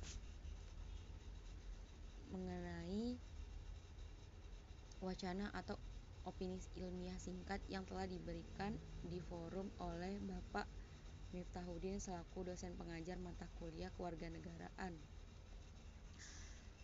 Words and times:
mengenai 2.30 3.18
wacana 5.02 5.50
atau 5.50 5.74
opini 6.30 6.62
ilmiah 6.78 7.18
singkat 7.18 7.58
yang 7.66 7.82
telah 7.90 8.06
diberikan 8.06 8.78
di 9.02 9.18
forum 9.18 9.66
oleh 9.82 10.14
Bapak 10.22 10.70
Miftahudin 11.34 11.98
selaku 11.98 12.46
dosen 12.46 12.78
pengajar 12.78 13.18
mata 13.18 13.50
kuliah 13.58 13.90
kewarganegaraan. 13.98 14.94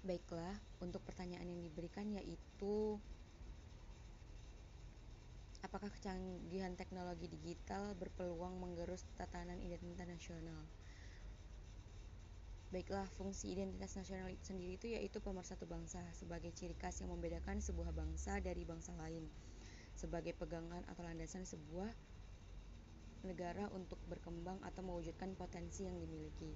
Baiklah, 0.06 0.54
untuk 0.78 1.02
pertanyaan 1.02 1.50
yang 1.50 1.62
diberikan 1.66 2.06
yaitu 2.14 2.74
apakah 5.66 5.90
kecanggihan 5.90 6.78
teknologi 6.80 7.26
digital 7.26 7.82
berpeluang 7.98 8.54
menggerus 8.62 9.02
tatanan 9.18 9.58
identitas 9.58 10.06
nasional? 10.06 10.62
Baiklah, 12.70 13.06
fungsi 13.18 13.46
identitas 13.54 13.92
nasional 13.98 14.28
itu 14.30 14.44
sendiri 14.50 14.72
itu 14.78 14.86
yaitu 14.94 15.18
pemersatu 15.26 15.64
bangsa 15.74 16.02
sebagai 16.14 16.50
ciri 16.54 16.74
khas 16.78 17.02
yang 17.02 17.10
membedakan 17.14 17.58
sebuah 17.58 17.90
bangsa 18.00 18.32
dari 18.46 18.62
bangsa 18.70 18.92
lain, 19.02 19.24
sebagai 20.00 20.34
pegangan 20.38 20.82
atau 20.90 21.02
landasan 21.02 21.42
sebuah 21.42 21.90
negara 23.26 23.66
untuk 23.74 23.98
berkembang 24.06 24.58
atau 24.62 24.82
mewujudkan 24.86 25.34
potensi 25.34 25.82
yang 25.90 25.98
dimiliki. 25.98 26.54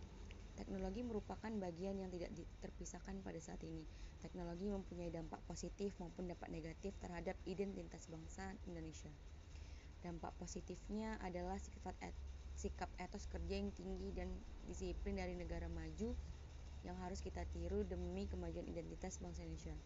Teknologi 0.59 1.01
merupakan 1.07 1.49
bagian 1.49 1.97
yang 1.99 2.11
tidak 2.13 2.31
terpisahkan 2.61 3.23
pada 3.23 3.41
saat 3.41 3.63
ini. 3.65 3.87
Teknologi 4.21 4.69
mempunyai 4.69 5.09
dampak 5.09 5.41
positif 5.49 5.97
maupun 5.97 6.29
dampak 6.29 6.53
negatif 6.53 6.93
terhadap 7.01 7.39
identitas 7.49 8.07
bangsa 8.11 8.53
Indonesia. 8.69 9.11
Dampak 10.05 10.37
positifnya 10.37 11.17
adalah 11.21 11.57
sifat 11.57 11.97
sikap 12.57 12.93
etos 13.01 13.25
kerja 13.29 13.57
yang 13.57 13.73
tinggi 13.73 14.13
dan 14.13 14.29
disiplin 14.65 15.17
dari 15.17 15.33
negara 15.33 15.69
maju 15.69 16.13
yang 16.85 16.97
harus 17.01 17.21
kita 17.21 17.45
tiru 17.49 17.85
demi 17.85 18.25
kemajuan 18.29 18.65
identitas 18.69 19.21
bangsa 19.21 19.45
Indonesia. 19.45 19.77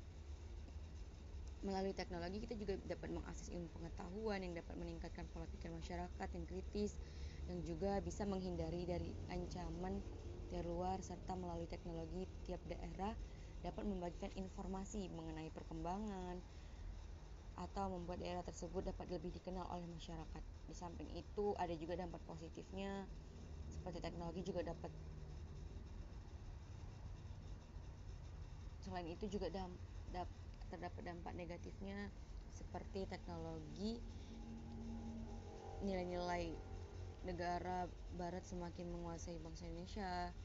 Melalui 1.65 1.97
teknologi 1.97 2.45
kita 2.45 2.55
juga 2.61 2.77
dapat 2.84 3.09
mengakses 3.09 3.49
ilmu 3.49 3.73
pengetahuan 3.73 4.45
yang 4.45 4.53
dapat 4.53 4.77
meningkatkan 4.77 5.25
pola 5.33 5.49
pikir 5.49 5.73
masyarakat 5.73 6.28
yang 6.37 6.45
kritis 6.45 6.93
yang 7.49 7.65
juga 7.65 8.05
bisa 8.05 8.28
menghindari 8.28 8.84
dari 8.84 9.17
ancaman 9.33 10.05
dari 10.55 10.70
luar 10.70 11.02
serta 11.02 11.34
melalui 11.34 11.66
teknologi 11.66 12.30
tiap 12.47 12.62
daerah 12.70 13.10
dapat 13.66 13.83
membagikan 13.83 14.30
informasi 14.38 15.10
mengenai 15.10 15.50
perkembangan 15.50 16.38
atau 17.58 17.91
membuat 17.91 18.22
daerah 18.22 18.47
tersebut 18.47 18.86
dapat 18.86 19.10
lebih 19.10 19.34
dikenal 19.34 19.66
oleh 19.66 19.91
masyarakat. 19.91 20.42
Di 20.70 20.75
samping 20.78 21.10
itu 21.19 21.58
ada 21.58 21.75
juga 21.75 21.98
dampak 21.98 22.22
positifnya 22.22 23.02
seperti 23.66 23.98
teknologi 23.98 24.47
juga 24.47 24.62
dapat 24.62 24.94
selain 28.84 29.08
itu 29.10 29.27
juga 29.27 29.48
dam, 29.50 29.72
dap, 30.12 30.28
terdapat 30.69 31.02
dampak 31.02 31.32
negatifnya 31.34 32.12
seperti 32.55 33.08
teknologi 33.08 33.98
nilai-nilai 35.82 36.52
negara 37.25 37.88
barat 38.20 38.44
semakin 38.44 38.92
menguasai 38.92 39.41
bangsa 39.41 39.64
Indonesia. 39.64 40.44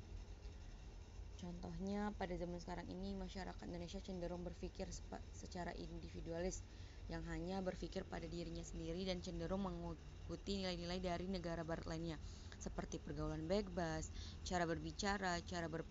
Contohnya 1.40 2.12
pada 2.20 2.36
zaman 2.36 2.60
sekarang 2.60 2.92
ini 2.92 3.16
masyarakat 3.16 3.64
Indonesia 3.64 4.04
cenderung 4.04 4.44
berpikir 4.44 4.92
secara 5.32 5.72
individualis 5.80 6.68
yang 7.08 7.24
hanya 7.32 7.64
berpikir 7.64 8.04
pada 8.04 8.28
dirinya 8.28 8.60
sendiri 8.60 9.08
dan 9.08 9.24
cenderung 9.24 9.64
mengikuti 9.64 10.60
nilai-nilai 10.60 11.00
dari 11.00 11.32
negara 11.32 11.64
barat 11.64 11.88
lainnya 11.88 12.20
seperti 12.60 13.00
pergaulan 13.00 13.48
bebas, 13.48 14.12
cara 14.44 14.68
berbicara, 14.68 15.40
cara 15.48 15.72
ber 15.72 15.88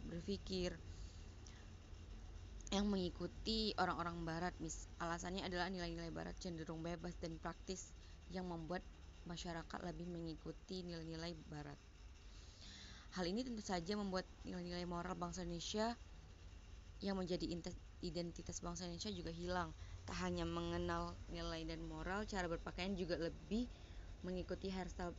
berpikir 0.00 0.72
yang 2.72 2.88
mengikuti 2.88 3.76
orang-orang 3.76 4.24
barat. 4.24 4.56
Mis 4.64 4.88
alasannya 4.96 5.44
adalah 5.44 5.68
nilai-nilai 5.68 6.08
barat 6.08 6.40
cenderung 6.40 6.80
bebas 6.80 7.20
dan 7.20 7.36
praktis 7.36 7.92
yang 8.32 8.48
membuat 8.48 8.80
masyarakat 9.28 9.80
lebih 9.84 10.08
mengikuti 10.08 10.88
nilai-nilai 10.88 11.36
barat. 11.52 11.76
Hal 13.16 13.24
ini 13.32 13.40
tentu 13.40 13.64
saja 13.64 13.96
membuat 13.96 14.28
nilai-nilai 14.44 14.84
moral 14.84 15.16
bangsa 15.16 15.40
Indonesia 15.40 15.96
yang 17.00 17.16
menjadi 17.16 17.48
identitas 18.04 18.60
bangsa 18.60 18.84
Indonesia 18.84 19.08
juga 19.08 19.32
hilang. 19.32 19.72
Tak 20.04 20.20
hanya 20.20 20.44
mengenal 20.44 21.16
nilai 21.32 21.64
dan 21.64 21.80
moral, 21.88 22.28
cara 22.28 22.44
berpakaian 22.44 22.92
juga 22.92 23.16
lebih 23.16 23.72
mengikuti 24.20 24.68
hairstyle 24.68 25.16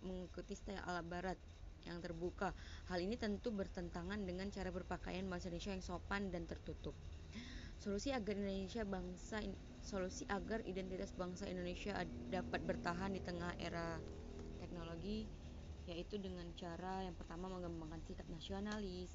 mengikuti 0.00 0.56
style 0.56 0.80
ala 0.88 1.04
barat 1.04 1.36
yang 1.84 2.00
terbuka. 2.00 2.56
Hal 2.88 3.04
ini 3.04 3.20
tentu 3.20 3.52
bertentangan 3.52 4.24
dengan 4.24 4.48
cara 4.48 4.72
berpakaian 4.72 5.28
bangsa 5.28 5.52
Indonesia 5.52 5.72
yang 5.76 5.84
sopan 5.84 6.32
dan 6.32 6.48
tertutup. 6.48 6.96
Solusi 7.76 8.08
agar 8.08 8.40
Indonesia 8.40 8.88
bangsa 8.88 9.44
solusi 9.84 10.24
agar 10.32 10.64
identitas 10.64 11.12
bangsa 11.12 11.44
Indonesia 11.44 11.92
dapat 12.32 12.64
bertahan 12.64 13.12
di 13.12 13.20
tengah 13.20 13.52
era 13.60 14.00
teknologi 14.58 15.37
yaitu 15.88 16.20
dengan 16.20 16.44
cara 16.54 17.00
yang 17.00 17.16
pertama 17.16 17.48
mengembangkan 17.48 18.04
sikap 18.04 18.28
nasionalis 18.28 19.08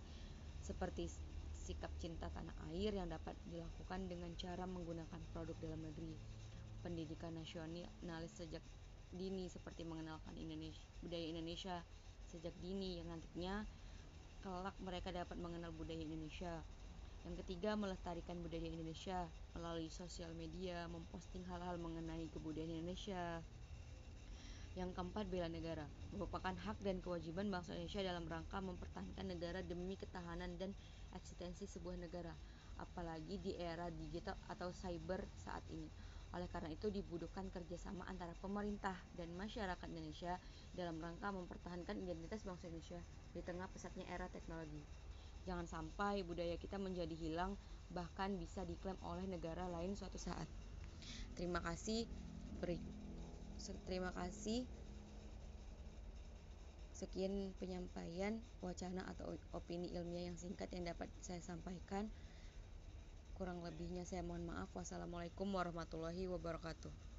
seperti 0.57 1.05
sikap 1.53 1.93
cinta 2.01 2.27
tanah 2.33 2.53
air 2.73 2.97
yang 2.97 3.07
dapat 3.07 3.37
dilakukan 3.47 4.09
dengan 4.09 4.33
cara 4.35 4.65
menggunakan 4.65 5.21
produk 5.31 5.55
dalam 5.61 5.85
negeri 5.85 6.17
pendidikan 6.81 7.37
nasionalis 7.37 8.33
sejak 8.33 8.65
dini 9.13 9.45
seperti 9.47 9.85
mengenalkan 9.85 10.33
Indonesia 10.33 10.83
budaya 11.05 11.25
Indonesia 11.29 11.75
sejak 12.27 12.51
dini 12.59 12.97
yang 12.99 13.13
nantinya 13.13 13.63
kelak 14.41 14.75
mereka 14.81 15.13
dapat 15.13 15.37
mengenal 15.37 15.71
budaya 15.71 16.01
Indonesia 16.01 16.65
yang 17.23 17.39
ketiga, 17.39 17.79
melestarikan 17.79 18.43
budaya 18.43 18.67
Indonesia 18.67 19.31
melalui 19.55 19.87
sosial 19.87 20.35
media, 20.35 20.91
memposting 20.91 21.47
hal-hal 21.47 21.79
mengenai 21.79 22.27
kebudayaan 22.35 22.83
Indonesia. 22.83 23.39
Yang 24.73 24.97
keempat, 24.97 25.29
bela 25.29 25.45
negara, 25.45 25.85
merupakan 26.09 26.49
hak 26.49 26.81
dan 26.81 26.97
kewajiban 26.97 27.45
bangsa 27.53 27.77
Indonesia 27.77 28.01
dalam 28.01 28.25
rangka 28.25 28.57
mempertahankan 28.57 29.25
negara 29.29 29.61
demi 29.61 29.93
ketahanan 29.93 30.57
dan 30.57 30.73
eksistensi 31.13 31.69
sebuah 31.69 31.93
negara, 32.01 32.33
apalagi 32.81 33.37
di 33.37 33.53
era 33.53 33.93
digital 33.93 34.33
atau 34.49 34.73
cyber 34.73 35.29
saat 35.37 35.61
ini. 35.69 35.85
Oleh 36.33 36.49
karena 36.49 36.73
itu 36.73 36.89
dibutuhkan 36.89 37.53
kerjasama 37.53 38.09
antara 38.09 38.33
pemerintah 38.41 38.97
dan 39.13 39.29
masyarakat 39.37 39.85
Indonesia 39.93 40.41
dalam 40.73 40.97
rangka 40.97 41.29
mempertahankan 41.29 41.93
identitas 42.01 42.41
bangsa 42.41 42.65
Indonesia 42.65 42.97
di 43.29 43.45
tengah 43.45 43.69
pesatnya 43.69 44.09
era 44.09 44.25
teknologi. 44.25 44.81
Jangan 45.45 45.69
sampai 45.69 46.25
budaya 46.25 46.57
kita 46.57 46.81
menjadi 46.81 47.13
hilang, 47.13 47.53
bahkan 47.93 48.41
bisa 48.41 48.65
diklaim 48.65 48.97
oleh 49.05 49.29
negara 49.29 49.69
lain 49.69 49.93
suatu 49.93 50.17
saat. 50.17 50.49
Terima 51.37 51.61
kasih. 51.61 52.09
Beri, 52.57 52.79
terima 53.87 54.11
kasih. 54.11 54.67
Sekian 56.91 57.55
penyampaian 57.57 58.43
wacana 58.59 59.07
atau 59.07 59.39
opini 59.55 59.95
ilmiah 59.95 60.27
yang 60.27 60.35
singkat 60.35 60.67
yang 60.75 60.83
dapat 60.83 61.07
saya 61.23 61.39
sampaikan. 61.39 62.11
Kurang 63.39 63.63
lebihnya 63.63 64.03
saya 64.03 64.21
mohon 64.21 64.43
maaf. 64.43 64.67
Wassalamualaikum 64.75 65.47
warahmatullahi 65.47 66.27
wabarakatuh. 66.27 67.12